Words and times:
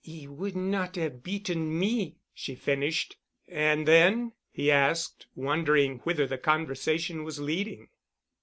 "'E 0.03 0.27
would 0.27 0.55
not 0.55 0.95
have 0.95 1.21
beaten 1.21 1.77
me," 1.77 2.17
she 2.33 2.55
finished. 2.55 3.17
"And 3.47 3.87
then?" 3.87 4.31
he 4.49 4.71
asked, 4.71 5.27
wondering 5.35 5.99
whither 5.99 6.25
the 6.25 6.39
conversation 6.39 7.23
was 7.23 7.39
leading. 7.39 7.87